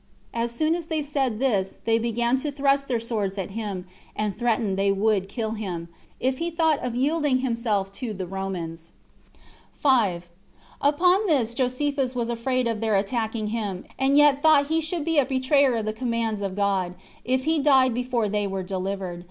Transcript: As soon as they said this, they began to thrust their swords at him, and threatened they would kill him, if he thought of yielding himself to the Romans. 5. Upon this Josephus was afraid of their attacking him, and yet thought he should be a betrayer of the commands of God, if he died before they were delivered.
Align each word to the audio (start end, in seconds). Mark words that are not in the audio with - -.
As 0.33 0.51
soon 0.51 0.73
as 0.73 0.87
they 0.87 1.03
said 1.03 1.37
this, 1.37 1.77
they 1.85 1.99
began 1.99 2.35
to 2.37 2.51
thrust 2.51 2.87
their 2.87 2.99
swords 2.99 3.37
at 3.37 3.51
him, 3.51 3.85
and 4.15 4.35
threatened 4.35 4.75
they 4.75 4.91
would 4.91 5.29
kill 5.29 5.51
him, 5.51 5.89
if 6.19 6.39
he 6.39 6.49
thought 6.49 6.79
of 6.79 6.95
yielding 6.95 7.41
himself 7.45 7.91
to 8.01 8.11
the 8.11 8.25
Romans. 8.25 8.93
5. 9.79 10.27
Upon 10.81 11.27
this 11.27 11.53
Josephus 11.53 12.15
was 12.15 12.29
afraid 12.29 12.65
of 12.67 12.81
their 12.81 12.95
attacking 12.95 13.49
him, 13.49 13.85
and 13.99 14.17
yet 14.17 14.41
thought 14.41 14.69
he 14.69 14.81
should 14.81 15.05
be 15.05 15.19
a 15.19 15.25
betrayer 15.25 15.75
of 15.75 15.85
the 15.85 15.93
commands 15.93 16.41
of 16.41 16.55
God, 16.55 16.95
if 17.23 17.43
he 17.43 17.59
died 17.59 17.93
before 17.93 18.27
they 18.27 18.47
were 18.47 18.63
delivered. 18.63 19.19